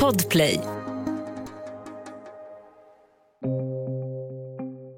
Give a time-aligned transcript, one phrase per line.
[0.00, 0.60] Podplay.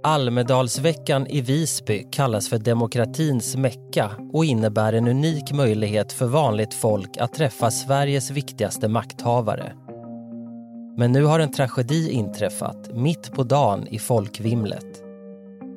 [0.03, 7.17] Almedalsveckan i Visby kallas för demokratins mecka och innebär en unik möjlighet för vanligt folk
[7.19, 9.73] att träffa Sveriges viktigaste makthavare.
[10.97, 15.08] Men nu har en tragedi inträffat mitt på dagen i folkvimlet.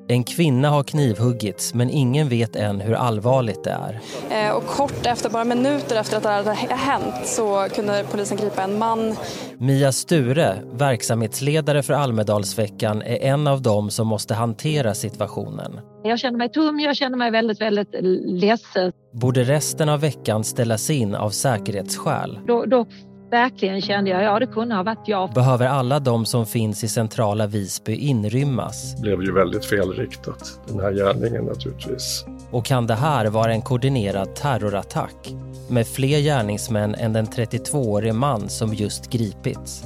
[0.07, 3.99] En kvinna har knivhuggits men ingen vet än hur allvarligt det är.
[4.29, 8.63] Eh, och kort efter, bara minuter efter att det hade hänt så kunde polisen gripa
[8.63, 9.15] en man.
[9.57, 15.79] Mia Sture, verksamhetsledare för Almedalsveckan, är en av dem som måste hantera situationen.
[16.03, 17.95] Jag känner mig tom, jag känner mig väldigt, väldigt
[18.25, 18.91] ledsen.
[19.13, 22.39] Borde resten av veckan ställas in av säkerhetsskäl?
[22.47, 22.85] Då, då
[23.31, 25.33] verkligen kände jag, ja det kunde ha varit jag.
[25.33, 28.95] Behöver alla de som finns i centrala Visby inrymmas?
[28.95, 32.25] Det blev ju väldigt felriktat, den här gärningen naturligtvis.
[32.51, 35.33] Och kan det här vara en koordinerad terrorattack
[35.69, 39.83] med fler gärningsmän än den 32-årige man som just gripits?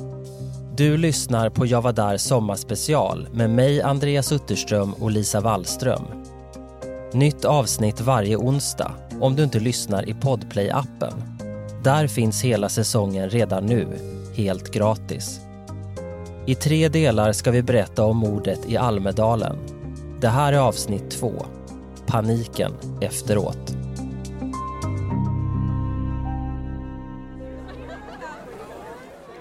[0.76, 6.04] Du lyssnar på Jag var där sommarspecial med mig Andreas Utterström och Lisa Wallström.
[7.14, 11.35] Nytt avsnitt varje onsdag om du inte lyssnar i Podplay-appen.
[11.86, 13.88] Där finns hela säsongen redan nu,
[14.36, 15.40] helt gratis.
[16.46, 19.58] I tre delar ska vi berätta om mordet i Almedalen.
[20.22, 21.46] Det här är avsnitt två.
[22.08, 23.76] Paniken efteråt.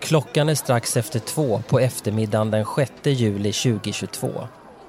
[0.00, 4.28] Klockan är strax efter två på eftermiddagen den 6 juli 2022.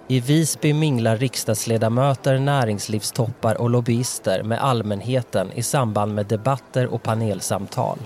[0.08, 7.98] I Visby minglar riksdagsledamöter, näringslivstoppar och lobbyister med allmänheten i samband med debatter och panelsamtal.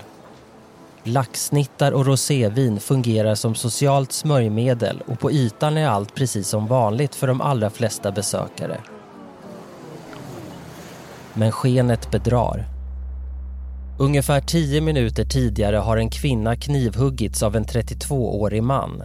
[1.04, 7.14] Laxsnittar och rosévin fungerar som socialt smörjmedel och på ytan är allt precis som vanligt
[7.14, 8.80] för de allra flesta besökare.
[11.34, 12.64] Men skenet bedrar.
[13.98, 19.02] Ungefär tio minuter tidigare har en kvinna knivhuggits av en 32-årig man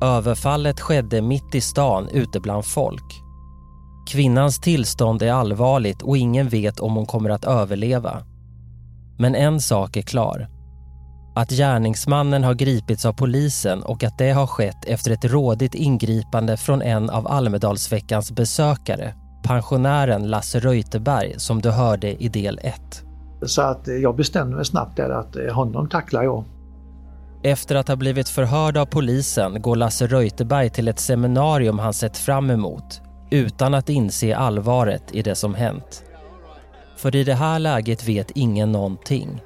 [0.00, 3.22] Överfallet skedde mitt i stan ute bland folk.
[4.08, 8.22] Kvinnans tillstånd är allvarligt och ingen vet om hon kommer att överleva.
[9.18, 10.48] Men en sak är klar.
[11.34, 16.56] Att gärningsmannen har gripits av polisen och att det har skett efter ett rådigt ingripande
[16.56, 22.80] från en av Almedalsveckans besökare, pensionären Lasse Reuterberg som du hörde i del 1.
[23.42, 26.44] Så att jag bestämde mig snabbt där att eh, honom tacklar jag.
[27.46, 32.16] Efter att ha blivit förhörd av polisen går Lasse Reuterberg till ett seminarium han sett
[32.16, 36.04] fram emot utan att inse allvaret i det som hänt.
[36.96, 39.42] För i det här läget vet ingen någonting.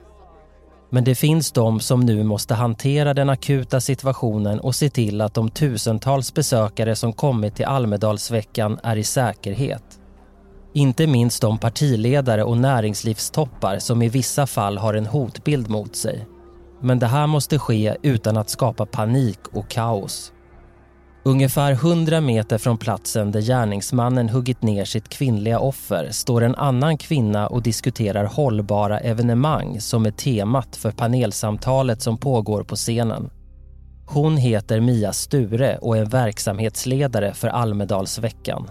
[0.90, 5.34] Men det finns de som nu måste hantera den akuta situationen och se till att
[5.34, 9.84] de tusentals besökare som kommit till Almedalsveckan är i säkerhet.
[10.72, 16.26] Inte minst de partiledare och näringslivstoppar som i vissa fall har en hotbild mot sig.
[16.80, 20.32] Men det här måste ske utan att skapa panik och kaos.
[21.22, 26.98] Ungefär 100 meter från platsen där gärningsmannen huggit ner sitt kvinnliga offer står en annan
[26.98, 33.30] kvinna och diskuterar hållbara evenemang som är temat för panelsamtalet som pågår på scenen.
[34.06, 38.70] Hon heter Mia Sture och är verksamhetsledare för Almedalsveckan.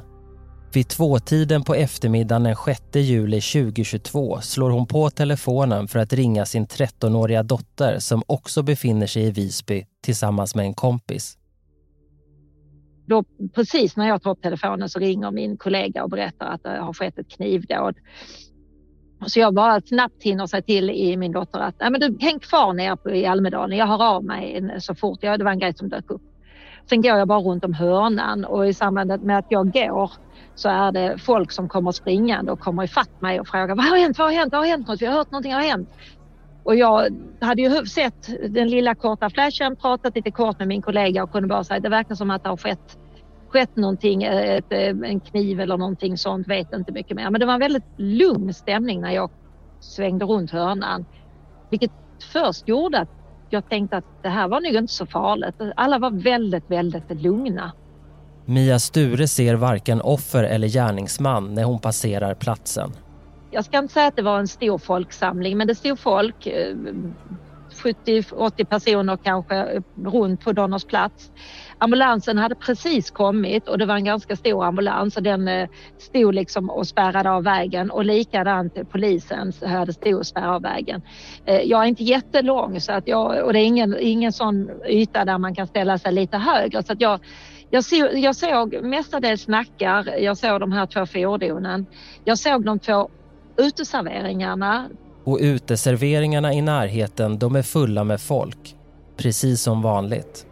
[0.74, 6.46] Vid tvåtiden på eftermiddagen den 6 juli 2022 slår hon på telefonen för att ringa
[6.46, 11.38] sin 13-åriga dotter som också befinner sig i Visby tillsammans med en kompis.
[13.06, 13.24] Då,
[13.56, 16.94] precis när jag tar upp telefonen så ringer min kollega och berättar att det har
[16.94, 17.96] skett ett knivdåd.
[19.26, 22.40] Så jag bara snabbt hinner säga till i min dotter att Nej, men du, häng
[22.40, 25.20] kvar nere i Almedalen, jag hör av mig så fort.
[25.22, 26.29] Jag, det var en grej som dök upp.
[26.90, 30.12] Sen går jag bara runt om hörnan och i samband med att jag går
[30.56, 33.98] så är det folk som kommer springande och kommer ifatt mig och frågar vad har
[33.98, 35.90] hänt, vad har hänt, vad har hänt något, vi har hört någonting har hänt.
[36.64, 37.10] Och jag
[37.42, 41.48] hade ju sett den lilla korta flashen, pratat lite kort med min kollega och kunde
[41.48, 42.98] bara säga det verkar som att det har skett,
[43.50, 47.30] skett någonting, ett, eh, en kniv eller någonting sånt, vet inte mycket mer.
[47.30, 49.32] Men det var en väldigt lugn stämning när jag
[49.80, 51.06] svängde runt hörnan.
[51.70, 51.92] Vilket
[52.34, 53.19] först gjorde att
[53.50, 55.56] jag tänkte att det här var nog inte så farligt.
[55.76, 57.72] Alla var väldigt, väldigt lugna.
[58.46, 62.92] Mia Sture ser varken offer eller gärningsman när hon passerar platsen.
[63.52, 66.48] Jag ska inte säga att det var en stor folksamling men det stod folk,
[67.80, 71.32] 70-80 personer kanske runt på Donners plats.
[71.78, 76.34] Ambulansen hade precis kommit och det var en ganska stor ambulans och den eh, stod
[76.34, 81.02] liksom och spärrade av vägen och likadant polisen hade stod och spärrade av vägen.
[81.46, 85.26] Eh, jag är inte jättelång så att jag, och det är ingen, ingen sån yta
[85.26, 87.20] där man kan ställa sig lite högre så att jag
[87.70, 91.86] jag, så, jag såg mestadels nackar, jag såg de här två fordonen.
[92.24, 93.10] Jag såg de två
[93.58, 94.90] uteserveringarna
[95.24, 98.76] och uteserveringarna i närheten de är fulla med folk.
[99.18, 100.46] Precis som vanligt.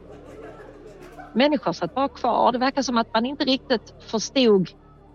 [1.33, 2.51] Människor satt bara kvar.
[2.51, 4.69] Det verkar som att man inte riktigt förstod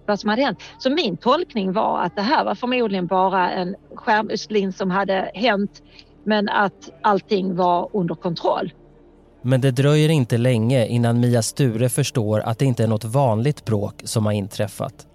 [0.06, 0.58] vad som hade hänt.
[0.78, 5.82] Så min tolkning var att det här var förmodligen bara en skärmytsling som hade hänt
[6.24, 8.72] men att allting var under kontroll.
[9.42, 13.64] Men det dröjer inte länge innan Mia Sture förstår att det inte är något vanligt
[13.64, 15.06] bråk som har inträffat.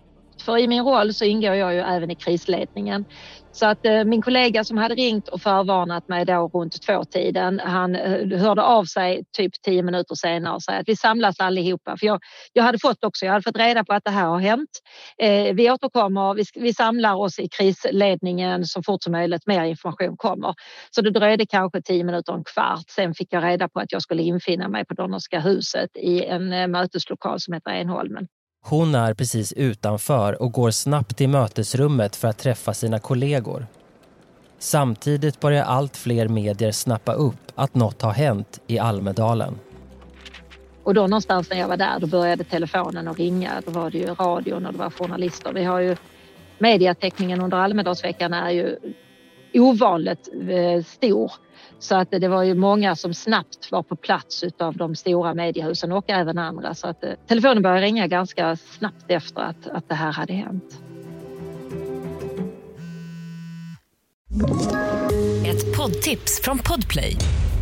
[0.46, 3.06] För i min roll så ingår jag ju även i krisledningen.
[3.60, 7.96] Så att eh, min kollega som hade ringt och förvarnat mig då runt tvåtiden, han
[7.96, 11.98] eh, hörde av sig typ tio minuter senare och sa att vi samlas allihopa.
[11.98, 12.20] För jag,
[12.54, 14.70] jag hade fått också, jag hade fått reda på att det här har hänt.
[15.18, 20.18] Eh, vi återkommer, vi, vi samlar oss i krisledningen så fort som möjligt, mer information
[20.18, 20.54] kommer.
[20.92, 22.90] Så det dröjde kanske tio minuter, en kvart.
[22.90, 26.54] Sen fick jag reda på att jag skulle infinna mig på Donnerska huset i en
[26.54, 28.28] eh, möteslokal som heter Enholmen.
[28.70, 33.68] Hon är precis utanför och går snabbt till mötesrummet för att träffa sina kollegor.
[34.60, 39.60] Samtidigt börjar allt fler medier snappa upp att något har hänt i Almedalen.
[40.84, 43.62] Och då någonstans när jag var där, då började telefonen att ringa.
[43.66, 45.54] Då var det ju radion och det var journalister.
[45.54, 45.96] Vi har ju
[46.58, 48.78] mediatäckningen under Almedalsveckan är ju
[49.54, 51.32] ovanligt eh, stor.
[51.80, 55.92] Så att det var ju många som snabbt var på plats av de stora mediehusen
[55.92, 56.74] och även andra.
[56.74, 60.82] Så att eh, telefonen började ringa ganska snabbt efter att, att det här hade hänt.
[65.48, 67.16] Ett poddtips från Podplay.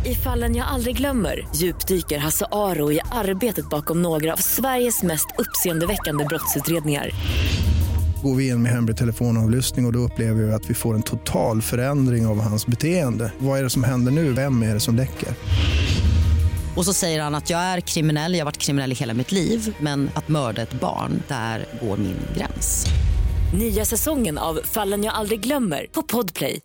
[0.04, 5.26] I fallen jag aldrig glömmer djupdyker Hasse Aro i arbetet bakom några av Sveriges mest
[5.38, 7.10] uppseendeväckande brottsutredningar
[8.26, 11.02] går vi in med hemlig telefonavlyssning och, och då upplever vi att vi får en
[11.02, 13.32] total förändring av hans beteende.
[13.38, 14.32] Vad är det som händer nu?
[14.32, 15.28] Vem är det som läcker?
[16.76, 19.32] Och så säger han att jag är kriminell, jag har varit kriminell i hela mitt
[19.32, 22.86] liv men att mörda ett barn, där går min gräns.
[23.58, 26.60] Nya säsongen av Fallen jag aldrig glömmer på Podplay.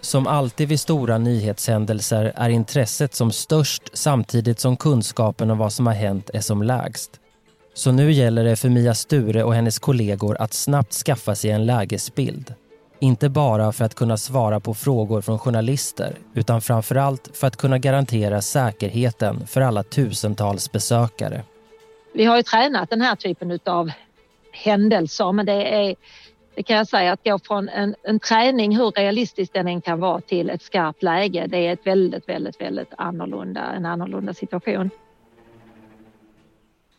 [0.00, 5.86] Som alltid vid stora nyhetshändelser är intresset som störst samtidigt som kunskapen om vad som
[5.86, 7.21] har hänt är som lägst.
[7.74, 11.66] Så nu gäller det för Mia Sture och hennes kollegor att snabbt skaffa sig en
[11.66, 12.54] lägesbild.
[13.00, 17.78] Inte bara för att kunna svara på frågor från journalister utan framförallt för att kunna
[17.78, 21.42] garantera säkerheten för alla tusentals besökare.
[22.14, 23.90] Vi har ju tränat den här typen av
[24.52, 25.94] händelser men det är
[26.54, 30.00] det kan jag säga att gå från en, en träning, hur realistisk den än kan
[30.00, 31.46] vara, till ett skarpt läge.
[31.46, 34.90] Det är ett väldigt, väldigt, väldigt annorlunda, en annorlunda situation.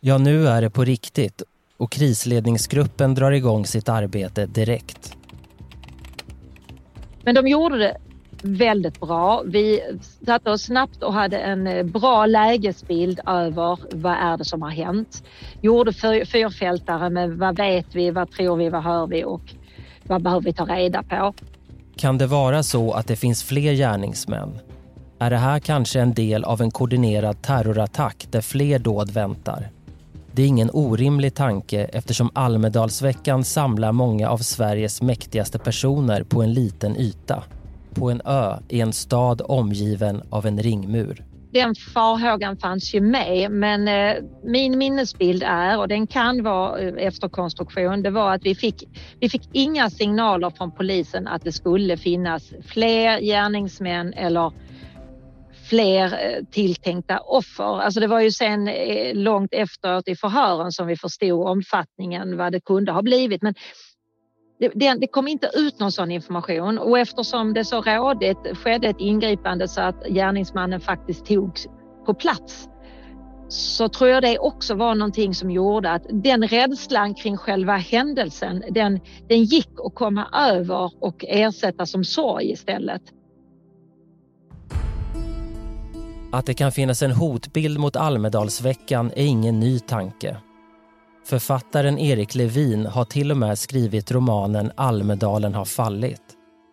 [0.06, 1.44] Ja, nu är det på riktigt
[1.78, 5.18] och krisledningsgruppen drar igång sitt arbete direkt.
[7.24, 7.98] Men de gjorde det
[8.42, 9.44] väldigt bra.
[9.46, 9.82] Vi
[10.26, 14.70] satte oss snabbt och hade en eh, bra lägesbild över vad är det som har
[14.70, 15.24] hänt.
[15.62, 15.94] Gjorde
[16.26, 19.54] fyrfältare med vad vet vi, vad tror vi, vad hör vi och
[20.04, 21.34] vad behöver vi ta reda på.
[21.96, 24.60] Kan det vara så att det finns fler gärningsmän?
[25.20, 29.70] Är det här kanske en del av en koordinerad terrorattack där fler dåd väntar?
[30.36, 36.54] Det är ingen orimlig tanke eftersom Almedalsveckan samlar många av Sveriges mäktigaste personer på en
[36.54, 37.44] liten yta.
[37.94, 41.26] På en ö i en stad omgiven av en ringmur.
[41.52, 47.08] Den farhågan fanns ju med men eh, min minnesbild är, och den kan vara eh,
[47.08, 48.84] efterkonstruktion, det var att vi fick,
[49.20, 54.52] vi fick inga signaler från polisen att det skulle finnas fler gärningsmän eller
[55.74, 57.82] fler eh, tilltänkta offer.
[57.82, 62.51] Alltså det var ju sen eh, långt efteråt i förhören som vi förstod omfattningen vad
[62.51, 63.42] det kunde ha blivit.
[63.42, 63.53] Men
[64.60, 68.88] det, det, det, kom inte ut någon sån information och eftersom det så rådigt skedde
[68.88, 71.68] ett ingripande så att gärningsmannen faktiskt togs
[72.06, 72.70] på plats
[73.48, 78.63] så tror jag det också var någonting som gjorde att den rädslan kring själva händelsen,
[78.70, 79.00] den,
[79.30, 83.01] den gick att komma över och ersätta som sorg istället.
[86.34, 90.38] Att det kan finnas en hotbild mot Almedalsveckan är ingen ny tanke.
[91.25, 96.22] Författaren Erik Levin har till och med skrivit romanen Almedalen har fallit.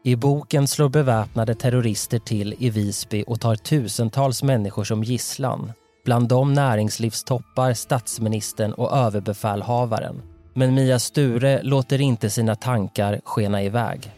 [0.04, 5.72] I boken slår beväpnade terrorister till i Visby och tar tusentals människor som gisslan.
[6.04, 10.22] Bland dem näringslivstoppar, statsministern och överbefälhavaren.
[10.54, 14.12] Men Mia Sture låter inte sina tankar skena iväg.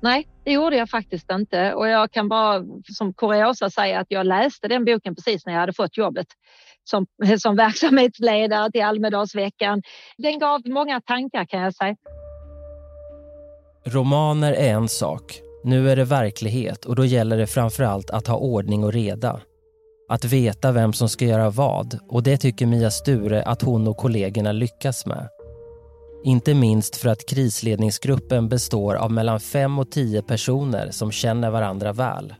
[0.00, 4.26] Nej, det gjorde jag faktiskt inte och jag kan bara som kuriosa säga att jag
[4.26, 6.26] läste den boken precis när jag hade fått jobbet
[6.84, 7.06] som,
[7.38, 9.82] som verksamhetsledare till Almedalsveckan.
[10.18, 11.96] Den gav många tankar kan jag säga.
[13.86, 15.40] Romaner är en sak.
[15.64, 19.40] Nu är det verklighet och då gäller det framför allt att ha ordning och reda.
[20.08, 23.96] Att veta vem som ska göra vad och det tycker Mia Sture att hon och
[23.96, 25.28] kollegorna lyckas med.
[26.24, 31.92] Inte minst för att krisledningsgruppen består av mellan fem och tio personer som känner varandra
[31.92, 32.34] väl.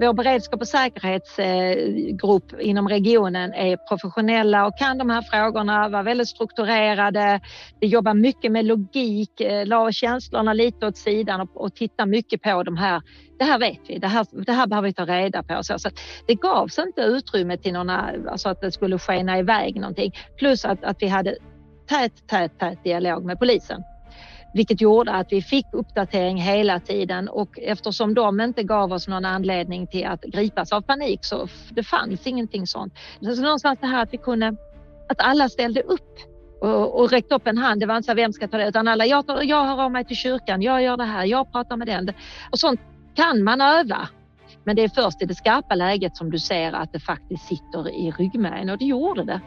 [0.00, 6.02] Vår beredskap och säkerhetsgrupp eh, inom regionen är professionella och kan de här frågorna, var
[6.02, 7.40] väldigt strukturerade.
[7.80, 12.42] Vi jobbar mycket med logik, eh, la känslorna lite åt sidan och, och tittar mycket
[12.42, 13.02] på de här.
[13.38, 15.58] Det här vet vi, det här, det här behöver vi ta reda på.
[15.62, 15.88] Så, så
[16.26, 20.12] det gavs inte utrymme till några, alltså att det skulle skena iväg någonting.
[20.38, 21.36] Plus att, att vi hade
[21.86, 23.82] tät, tät, tät dialog med polisen
[24.56, 29.24] vilket gjorde att vi fick uppdatering hela tiden och eftersom de inte gav oss någon
[29.24, 32.94] anledning till att gripas av panik så det fanns ingenting sånt.
[33.20, 34.56] Så någonstans det här att vi kunde,
[35.08, 36.18] att alla ställde upp
[36.60, 37.80] och, och räckte upp en hand.
[37.80, 40.04] Det var inte så vem ska ta det utan alla, jag, jag hör av mig
[40.04, 42.12] till kyrkan, jag gör det här, jag pratar med den.
[42.50, 42.80] Och sånt
[43.14, 44.08] kan man öva.
[44.64, 47.88] Men det är först i det skarpa läget som du ser att det faktiskt sitter
[47.88, 49.40] i ryggmärgen och det gjorde det.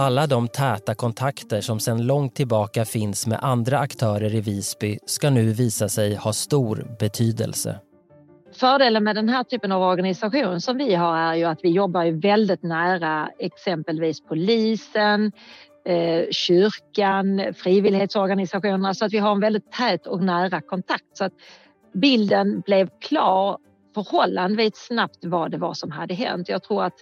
[0.00, 5.30] Alla de täta kontakter som sedan långt tillbaka finns med andra aktörer i Visby ska
[5.30, 7.80] nu visa sig ha stor betydelse.
[8.52, 12.20] Fördelen med den här typen av organisation som vi har är ju att vi jobbar
[12.20, 15.32] väldigt nära exempelvis polisen,
[15.84, 21.16] eh, kyrkan, frivillighetsorganisationerna så att vi har en väldigt tät och nära kontakt.
[21.16, 21.32] Så att
[21.92, 23.58] bilden blev klar
[23.94, 26.48] förhållandevis snabbt vad det var som hade hänt.
[26.48, 26.96] Jag tror att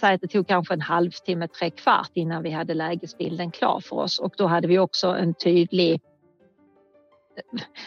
[0.00, 3.96] säga att det tog kanske en halvtimme, tre kvart innan vi hade lägesbilden klar för
[3.96, 6.00] oss och då hade vi också en tydlig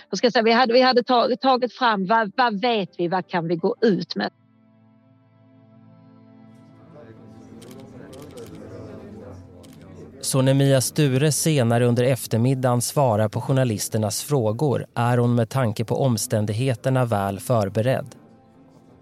[0.09, 1.03] jag ska säga, vi hade, vi hade
[1.37, 4.29] tagit fram vad, vad vet vi, vad kan vi gå ut med?
[10.21, 15.85] Så när Mia Sture senare under eftermiddagen svarar på journalisternas frågor är hon med tanke
[15.85, 18.15] på omständigheterna väl förberedd.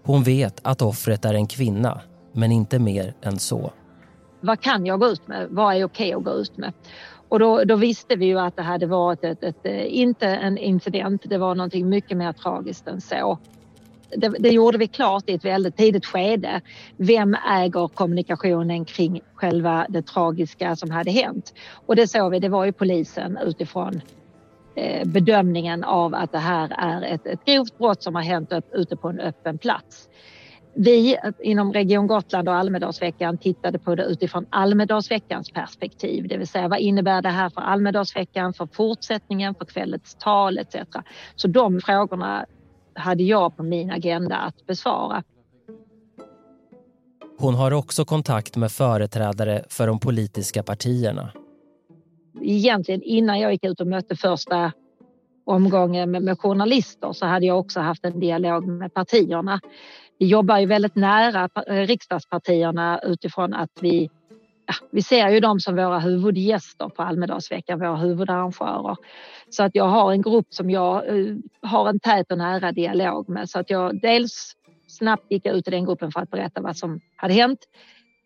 [0.02, 2.00] Hon vet att offret är en kvinna
[2.36, 3.72] men inte mer än så.
[4.40, 5.46] Vad kan jag gå ut med?
[5.50, 6.72] Vad är okej att gå ut med?
[7.28, 10.58] Och då, då, visste vi ju att det hade varit ett, ett, eh, inte en
[10.58, 13.38] incident, det var någonting mycket mer tragiskt än så.
[14.16, 16.60] Det, det, gjorde vi klart i ett väldigt tidigt skede.
[16.96, 21.54] Vem äger kommunikationen kring själva det tragiska som hade hänt?
[21.86, 24.00] Och det såg vi, det var ju polisen utifrån
[24.74, 28.74] eh, bedömningen av att det här är ett, ett grovt brott som har hänt upp,
[28.74, 30.08] ute på en öppen plats.
[30.78, 36.68] Vi inom Region Gotland och Almedalsveckan tittade på det utifrån Almedalsveckans perspektiv, det vill säga
[36.68, 40.76] vad innebär det här för Almedalsveckan, för fortsättningen, för kvällens tal etc.
[41.36, 42.46] Så de frågorna
[42.94, 45.22] hade jag på min agenda att besvara.
[47.38, 51.32] Hon har också kontakt med företrädare för de politiska partierna.
[52.40, 54.72] Egentligen innan jag gick ut och mötte första
[55.46, 59.60] omgången med, med journalister så hade jag också haft en dialog med partierna
[60.18, 64.10] vi jobbar ju väldigt nära eh, riksdagspartierna utifrån att vi
[64.68, 68.96] Ja, vi ser ju dem som våra huvudgäster på Almedalsveckan, våra huvudarrangörer.
[69.50, 73.28] Så att jag har en grupp som jag uh, har en tät och nära dialog
[73.28, 73.50] med.
[73.50, 74.52] Så att jag dels
[74.86, 77.58] snabbt gick ut i den gruppen för att berätta vad som hade hänt.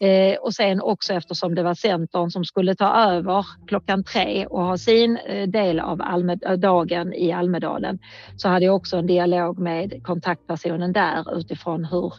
[0.03, 4.63] Eh, och sen också eftersom det var Centern som skulle ta över klockan tre och
[4.63, 7.99] ha sin eh, del av Almed eh, dagen i Almedalen
[8.37, 12.13] så hade jag också en dialog med kontaktpersonen där utifrån hur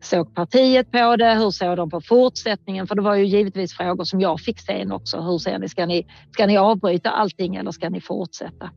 [0.00, 1.34] såg partiet på det?
[1.34, 2.86] Hur såg de på fortsättningen?
[2.86, 5.20] För det var ju givetvis frågor som jag fick sen också.
[5.20, 5.68] Hur ser ni?
[5.68, 8.70] Ska ni, ska ni avbryta allting eller ska ni fortsätta?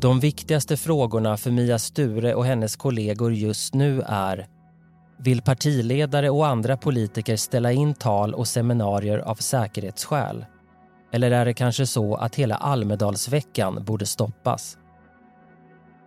[0.00, 4.46] De viktigaste frågorna för Mia Sture och hennes kollegor just nu är
[5.24, 10.44] vill partiledare och andra politiker ställa in tal och seminarier av säkerhetsskäl?
[11.12, 14.78] Eller är det kanske så att hela Almedalsveckan borde stoppas?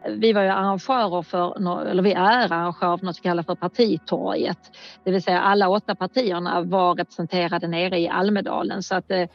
[0.09, 4.57] Vi var ju arrangörer för, eller vi är arrangörer för något vi kallar för partitorget.
[5.03, 9.27] Det vill säga alla åtta partierna var representerade nere i Almedalen så att eh,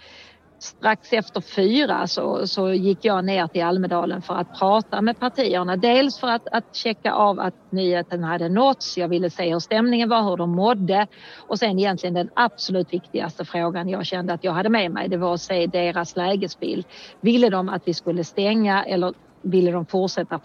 [0.62, 5.76] strax efter fyra så, så gick jag ner till Almedalen för att prata med partierna.
[5.76, 8.98] Dels för att, att checka av att nyheten hade nåtts.
[8.98, 11.06] Jag ville se hur stämningen var, hur de mådde
[11.48, 15.08] och sen egentligen den absolut viktigaste frågan jag kände att jag hade med mig.
[15.08, 16.86] Det var att se deras lägesbild.
[17.20, 20.40] Ville de att vi skulle stänga eller ville de fortsätta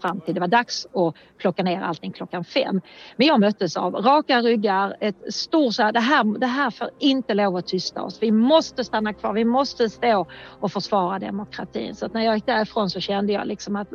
[0.00, 2.80] fram till det var dags att plocka ner allting klockan fem.
[3.16, 6.90] Men jag möttes av raka ryggar, ett stort så här, det här, det här får
[6.98, 8.18] inte lov att tysta oss.
[8.22, 10.26] Vi måste stanna kvar, vi måste stå
[10.60, 11.94] och försvara demokratin.
[11.94, 13.88] Så när jag gick därifrån så kände jag liksom att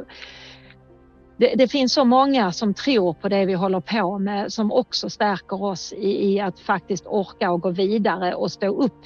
[1.38, 5.10] det, det, finns så många som tror på det vi håller på med som också
[5.10, 9.06] stärker oss i, i att faktiskt orka och gå vidare och stå upp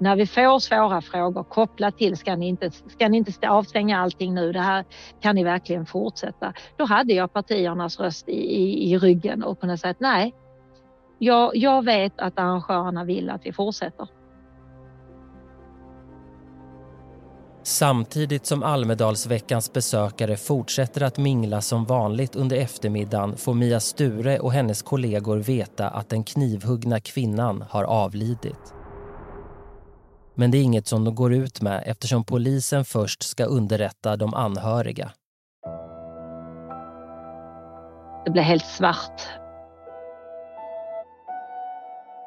[0.00, 4.34] när vi får svåra frågor kopplat till ska ni inte, ska ni inte avstänga allting
[4.34, 4.84] nu, det här
[5.20, 6.52] kan ni verkligen fortsätta.
[6.76, 10.34] Då hade jag partiernas röst i, i, i ryggen och kunde säga att nej,
[11.18, 14.08] jag, jag vet att arrangörerna vill att vi fortsätter.
[17.62, 24.52] Samtidigt som Almedalsveckans besökare fortsätter att mingla som vanligt under eftermiddagen får Mia Sture och
[24.52, 28.79] hennes kollegor veta att den knivhuggna kvinnan har avlidit.
[30.40, 34.34] Men det är inget som de går ut med eftersom polisen först ska underrätta de
[34.34, 35.10] anhöriga.
[38.24, 39.28] Det blev helt svart.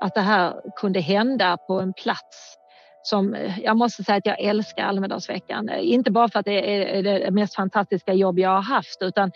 [0.02, 2.58] Att det här kunde hända på en plats
[3.04, 5.70] som eh, jag måste säga att jag älskar Almedalsveckan.
[5.70, 9.32] Eh, inte bara för att det är det mest fantastiska jobb jag har haft utan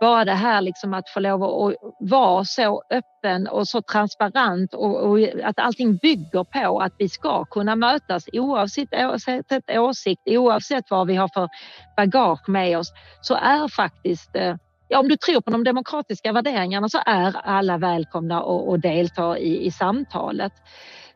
[0.00, 5.10] bara det här liksom att få lov att vara så öppen och så transparent och,
[5.10, 11.06] och att allting bygger på att vi ska kunna mötas oavsett, oavsett åsikt, oavsett vad
[11.06, 11.48] vi har för
[11.96, 14.54] bagage med oss så är faktiskt eh,
[14.88, 19.66] Ja, om du tror på de demokratiska värderingarna så är alla välkomna att delta i,
[19.66, 20.52] i samtalet.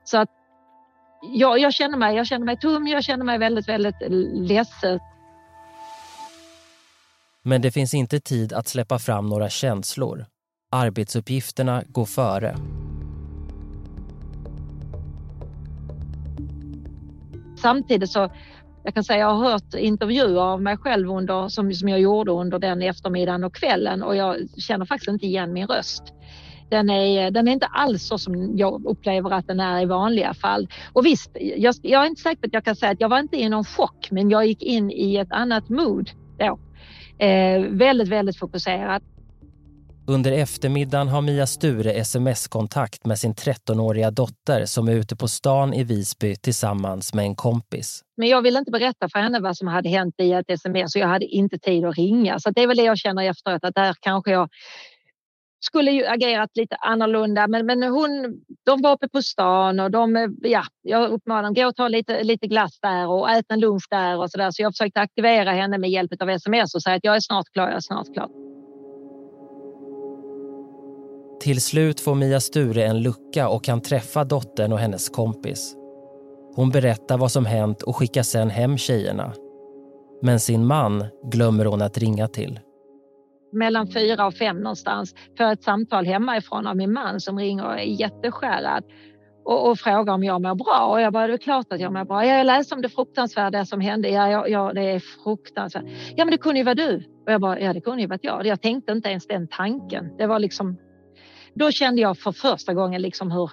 [0.05, 0.29] Så att
[1.33, 3.97] jag, jag, känner mig, jag känner mig tom, jag känner mig väldigt, väldigt
[4.49, 4.99] ledsen.
[7.43, 10.27] Men det finns inte tid att släppa fram några känslor.
[10.71, 12.57] Arbetsuppgifterna går före.
[17.63, 18.33] Samtidigt så,
[18.85, 22.33] jag kan säga jag har hört intervjuer av mig själv under, som, som jag gjorde
[22.33, 26.03] under den eftermiddagen och kvällen och jag känner faktiskt inte igen min röst.
[26.69, 30.35] Den är, den är inte alls så som jag upplever att den är i vanliga
[30.35, 30.69] fall.
[30.93, 33.19] Och visst, jag, jag är inte säker på att jag kan säga att jag var
[33.19, 36.59] inte i någon chock, men jag gick in i ett annat mood då.
[37.27, 39.03] Eh, väldigt, väldigt fokuserad.
[40.09, 45.75] Under eftermiddagen har Mia Sture sms-kontakt med sin 13-åriga dotter som är ute på stan
[45.75, 48.03] i Visby tillsammans med en kompis.
[48.17, 51.01] Men jag ville inte berätta för henne vad som hade hänt i ett sms och
[51.01, 52.39] jag hade inte tid att ringa.
[52.39, 54.49] Så det är väl det jag känner efteråt att där kanske jag
[55.67, 60.17] skulle ju agerat lite annorlunda men, men hon, de var uppe på stan och de,
[60.17, 63.61] eh, ja, jag uppmanade dem gå och ta lite, lite glass där och äta en
[63.61, 64.51] lunch där och så där.
[64.51, 67.53] Så jag försökte aktivera henne med hjälp av sms och säga att jag är snart
[67.53, 68.29] klar, jag är snart klar.
[71.41, 75.75] Till slut får Mia Sture en lucka och kan träffa dottern och hennes kompis.
[76.55, 79.33] Hon berättar vad som hänt och skickar sen hem tjejerna.
[80.23, 82.61] Men sin man glömmer hon att ringa till
[83.57, 87.79] mellan fyra och fem någonstans får ett samtal hemifrån av min man som ringer och
[87.79, 88.85] är jätteskärrad
[89.47, 90.87] och, och frågar om jag mår bra.
[90.93, 92.27] Och jag bara, det är klart att jag mår bra.
[92.27, 94.09] Jag läste om det fruktansvärda som hände.
[94.09, 95.85] Ja, ja, ja, det är fruktansvärt.
[96.17, 96.97] Ja, men det kunde ju vara du.
[97.27, 98.47] Och jag bara, ja, det kunde ju varit jag.
[98.47, 100.17] Jag tänkte inte ens den tanken.
[100.19, 100.77] Det var liksom,
[101.55, 103.51] då kände jag för första gången liksom hur,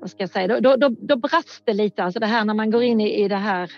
[0.00, 2.04] vad ska jag säga, då, då, då brast det lite.
[2.04, 3.70] Alltså det här när man går in i, i det här,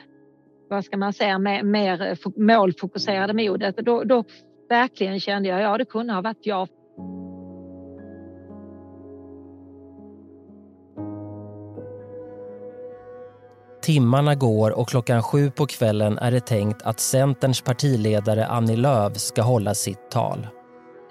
[0.69, 3.77] vad ska man säga, mer, mer målfokuserade modet.
[3.77, 4.25] Då, då
[4.69, 6.69] verkligen kände jag, ja det kunde ha varit jag.
[13.83, 19.17] Timmarna går och klockan sju på kvällen är det tänkt att Centerns partiledare Annie Lööf
[19.17, 20.47] ska hålla sitt tal.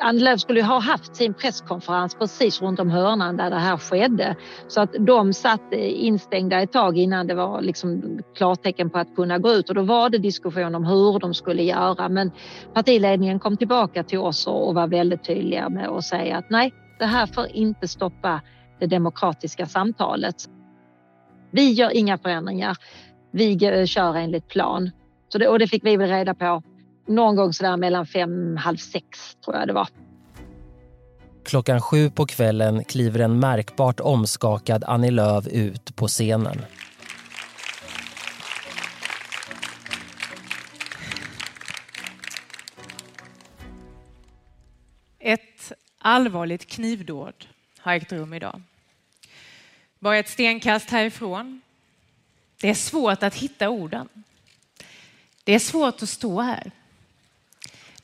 [0.05, 4.35] Annie Lööf skulle ha haft sin presskonferens precis runt om hörnan där det här skedde.
[4.67, 9.15] Så att de satt eh, instängda ett tag innan det var liksom klartecken på att
[9.15, 12.09] kunna gå ut och då var det diskussion om hur de skulle göra.
[12.09, 12.31] Men
[12.73, 17.05] partiledningen kom tillbaka till oss och var väldigt tydliga med att säga att nej, det
[17.05, 18.41] här får inte stoppa
[18.79, 20.35] det demokratiska samtalet.
[21.51, 22.77] Vi gör inga förändringar.
[23.31, 24.91] Vi eh, kör enligt plan.
[25.29, 26.61] Så det, och det fick vi väl reda på
[27.05, 29.87] någon gång sådär mellan fem halv sex tror jag det var.
[31.45, 36.65] Klockan sju på kvällen kliver en märkbart omskakad Annie Lööf ut på scenen.
[45.19, 47.45] Ett allvarligt knivdåd
[47.79, 48.61] har ägt rum idag.
[49.99, 51.61] Bara ett stenkast härifrån.
[52.61, 54.09] Det är svårt att hitta orden.
[55.43, 56.71] Det är svårt att stå här.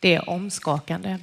[0.01, 1.19] Det är omskakande.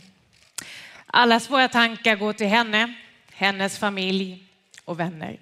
[1.06, 2.94] Allas våra tankar går till henne,
[3.32, 4.48] hennes familj
[4.84, 5.40] och vänner.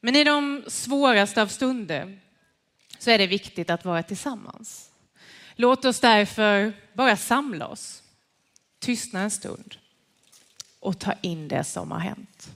[0.00, 2.20] Men i de svåraste av stunder
[2.98, 4.90] så är det viktigt att vara tillsammans.
[5.54, 8.02] Låt oss därför bara samla oss,
[8.78, 9.76] tystna en stund
[10.80, 12.50] och ta in det som har hänt.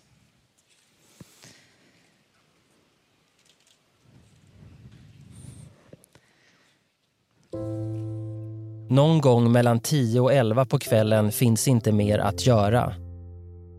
[8.92, 12.94] Någon gång mellan 10 och 11 på kvällen finns inte mer att göra.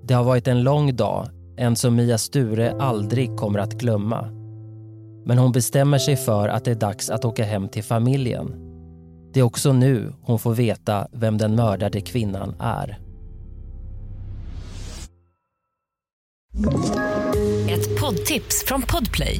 [0.04, 4.26] Det har varit en lång dag, en som Mia Sture aldrig kommer att glömma.
[5.26, 8.56] Men hon bestämmer sig för att det är dags att åka hem till familjen.
[9.34, 13.00] Det är också nu hon får veta vem den mördade kvinnan är.
[17.70, 19.40] Ett poddtips från Podplay.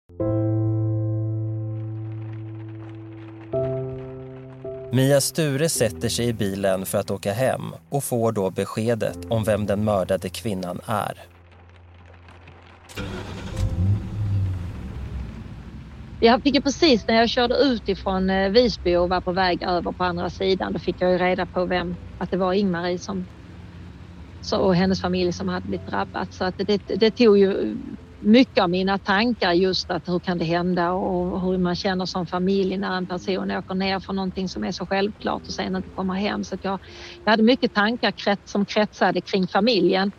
[4.93, 9.43] Mia Sture sätter sig i bilen för att åka hem och får då beskedet om
[9.43, 11.13] vem den mördade kvinnan är.
[16.19, 19.63] Jag fick ju precis när jag körde ut ifrån eh, Visby och var på väg
[19.63, 22.99] över på andra sidan, då fick jag ju reda på vem, att det var Ingmarie
[22.99, 23.25] som,
[24.53, 26.33] och hennes familj som hade blivit drabbat.
[26.33, 27.75] Så att det, det tog ju
[28.21, 32.25] mycket av mina tankar just att hur kan det hända och hur man känner som
[32.25, 35.89] familj när en person åker ner för någonting som är så självklart och sen inte
[35.95, 36.43] kommer hem.
[36.43, 36.79] Så jag,
[37.23, 38.13] jag hade mycket tankar
[38.45, 40.11] som kretsade kring familjen.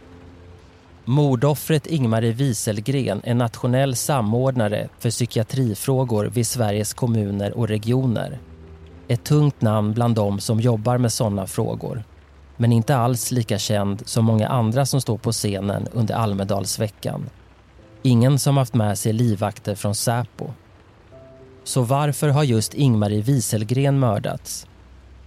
[1.04, 8.38] Mordoffret Ingmarie Wieselgren är nationell samordnare för psykiatrifrågor vid Sveriges kommuner och regioner.
[9.08, 12.04] Ett tungt namn bland de som jobbar med sådana frågor.
[12.56, 17.30] Men inte alls lika känd som många andra som står på scenen under Almedalsveckan.
[18.04, 20.46] Ingen som haft med sig livvakter från Säpo.
[21.64, 24.66] Så varför har just Ingmarie Wieselgren mördats?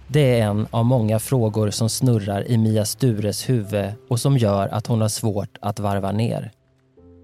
[0.08, 4.68] Det är en av många frågor som snurrar i Mia Stures huvud och som gör
[4.68, 6.52] att hon har svårt att varva ner.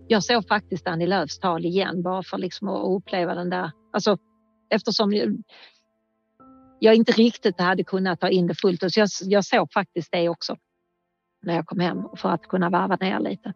[0.09, 3.71] Jag såg faktiskt Annie Lööfs tal igen bara för liksom att uppleva den där...
[3.93, 4.19] Alltså,
[4.71, 5.12] eftersom
[6.79, 8.93] jag inte riktigt hade kunnat ta in det fullt ut.
[8.93, 10.57] Så jag, jag såg faktiskt det också
[11.43, 13.53] när jag kom hem för att kunna varva ner lite.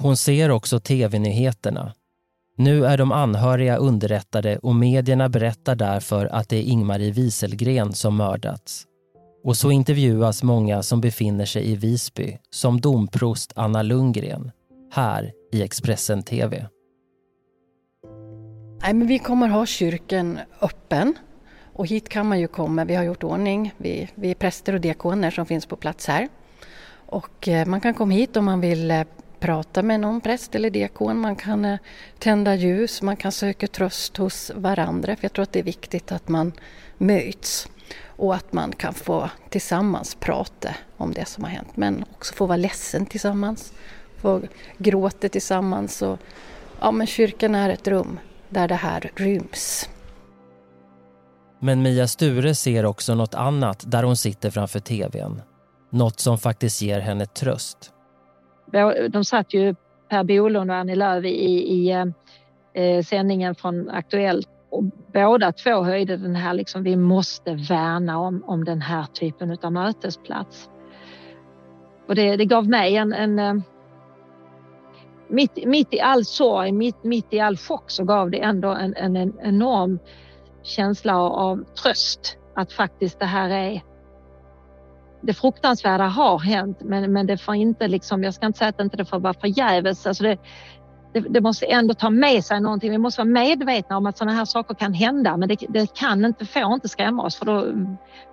[0.00, 1.92] Hon ser också tv-nyheterna.
[2.56, 8.16] Nu är de anhöriga underrättade och medierna berättar därför att det är Ingmarie Wieselgren som
[8.16, 8.84] mördats.
[9.44, 14.50] Och så intervjuas många som befinner sig i Visby, som domprost Anna Lundgren,
[14.92, 16.66] här i Expressen TV.
[18.82, 21.14] Nej, men vi kommer ha kyrkan öppen
[21.72, 22.84] och hit kan man ju komma.
[22.84, 26.28] Vi har gjort ordning, vi, vi är präster och diakoner som finns på plats här.
[27.06, 29.04] Och eh, man kan komma hit om man vill eh,
[29.40, 31.78] prata med någon präst eller diakon, man kan eh,
[32.18, 35.16] tända ljus, man kan söka tröst hos varandra.
[35.16, 36.52] För jag tror att det är viktigt att man
[36.98, 37.68] möts
[38.06, 41.76] och att man kan få tillsammans prata om det som har hänt.
[41.76, 43.72] Men också få vara ledsen tillsammans,
[44.16, 44.42] få
[44.78, 46.02] gråta tillsammans.
[46.02, 46.18] Och,
[46.80, 49.88] ja, men kyrkan är ett rum där det här ryms.
[51.60, 55.42] Men Mia Sture ser också något annat där hon sitter framför tvn.
[55.90, 57.92] Något som faktiskt ger henne tröst
[59.10, 59.74] de satt ju
[60.08, 62.06] Per Bolund och Annie Lööf i, i eh,
[62.74, 68.44] eh, sändningen från Aktuellt och båda två höjde den här liksom, vi måste värna om,
[68.46, 70.70] om den här typen av mötesplats.
[72.08, 73.54] Och det, det gav mig en, en eh,
[75.28, 78.96] mitt, mitt i all sorg, mitt, mitt i all chock så gav det ändå en,
[78.96, 79.98] en, en enorm
[80.62, 83.82] känsla av tröst att faktiskt det här är
[85.20, 88.76] det fruktansvärda har hänt men, men det får inte liksom, jag ska inte säga att
[88.76, 90.06] det inte får vara förgäves.
[90.06, 90.38] Alltså det,
[91.12, 92.90] det, det, måste ändå ta med sig någonting.
[92.90, 96.24] Vi måste vara medvetna om att sådana här saker kan hända men det, det kan
[96.24, 97.66] inte, får inte skrämma oss för då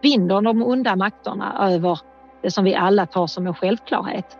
[0.02, 2.00] vinner de onda makterna över
[2.44, 4.38] det som vi alla tar som en självklarhet.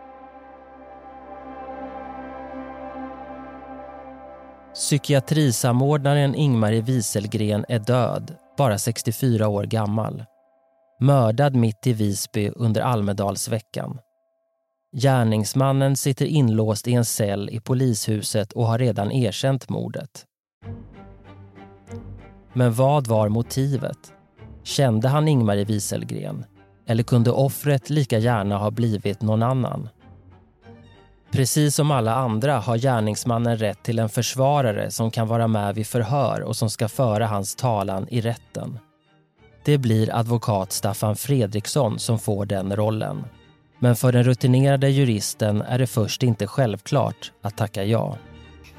[4.74, 10.24] Psykiatrisamordnaren Ingmarie Wieselgren är död, bara 64 år gammal
[11.00, 13.98] mördad mitt i Visby under Almedalsveckan.
[14.96, 20.24] Gärningsmannen sitter inlåst i en cell i polishuset och har redan erkänt mordet.
[22.52, 24.12] Men vad var motivet?
[24.62, 26.44] Kände han Ingmarie Wieselgren?
[26.86, 29.88] Eller kunde offret lika gärna ha blivit någon annan?
[31.30, 35.86] Precis som alla andra har gärningsmannen rätt till en försvarare som kan vara med vid
[35.86, 38.78] förhör och som ska föra hans talan i rätten.
[39.66, 43.24] Det blir advokat Staffan Fredriksson som får den rollen.
[43.78, 48.18] Men för den rutinerade juristen är det först inte självklart att tacka ja.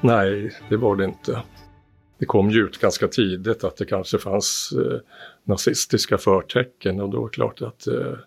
[0.00, 1.42] Nej, det var det inte.
[2.18, 4.98] Det kom ju ut ganska tidigt att det kanske fanns eh,
[5.44, 8.18] nazistiska förtecken och då är det klart att eh,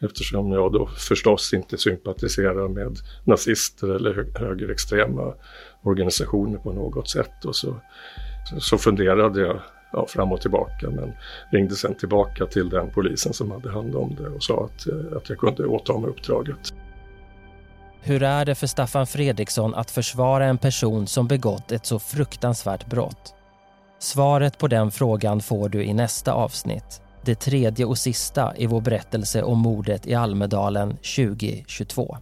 [0.00, 5.34] eftersom jag då förstås inte sympatiserar med nazister eller högerextrema
[5.82, 7.80] organisationer på något sätt och så
[8.60, 9.60] Så funderade jag
[9.92, 11.12] ja, fram och tillbaka men
[11.50, 15.16] ringde sen tillbaka till den polisen som hade hand om det och sa att, eh,
[15.16, 16.74] att jag kunde åta mig uppdraget.
[18.04, 22.86] Hur är det för Staffan Fredriksson att försvara en person som begått ett så fruktansvärt
[22.86, 23.34] brott?
[23.98, 27.02] Svaret på den frågan får du i nästa avsnitt.
[27.24, 32.16] Det tredje och sista i vår berättelse om mordet i Almedalen 2022.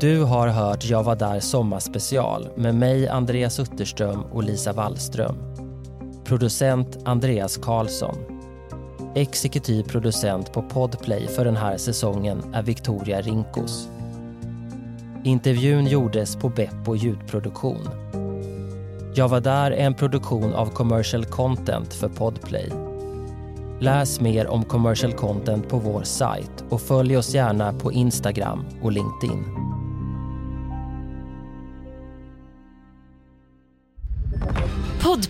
[0.00, 5.36] Du har hört Jag var där sommarspecial med mig Andreas Utterström och Lisa Wallström.
[6.24, 8.16] Producent Andreas Karlsson.
[9.14, 13.88] Exekutiv producent på Podplay för den här säsongen är Victoria Rinkos.
[15.24, 17.88] Intervjun gjordes på Beppo ljudproduktion.
[19.14, 22.72] Jag var där är en produktion av Commercial Content för Podplay.
[23.80, 28.92] Läs mer om commercial content på vår sajt och följ oss gärna på Instagram och
[28.92, 29.67] LinkedIn.